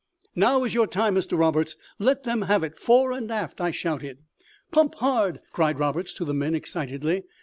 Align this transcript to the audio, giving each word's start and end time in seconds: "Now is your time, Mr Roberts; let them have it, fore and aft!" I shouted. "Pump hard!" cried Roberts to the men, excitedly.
"Now 0.35 0.63
is 0.63 0.73
your 0.73 0.87
time, 0.87 1.13
Mr 1.13 1.37
Roberts; 1.37 1.75
let 1.99 2.23
them 2.23 2.41
have 2.41 2.63
it, 2.63 2.79
fore 2.79 3.11
and 3.11 3.31
aft!" 3.31 3.61
I 3.61 3.69
shouted. 3.69 4.17
"Pump 4.71 4.95
hard!" 4.95 5.41
cried 5.51 5.77
Roberts 5.77 6.11
to 6.15 6.25
the 6.25 6.33
men, 6.33 6.55
excitedly. 6.55 7.21